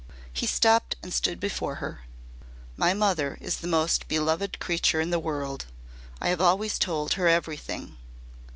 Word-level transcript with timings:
He 0.33 0.47
stopped 0.47 0.95
and 1.03 1.13
stood 1.13 1.39
before 1.39 1.75
her. 1.75 2.05
"My 2.75 2.95
mother 2.95 3.37
is 3.39 3.57
the 3.57 3.67
most 3.67 4.07
beloved 4.07 4.57
creature 4.57 4.99
in 4.99 5.11
the 5.11 5.19
world. 5.19 5.67
I 6.19 6.29
have 6.29 6.41
always 6.41 6.79
told 6.79 7.13
her 7.13 7.27
everything. 7.27 7.97